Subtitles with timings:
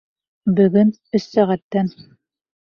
[0.59, 1.93] Бөгөн, өс сәғәттән.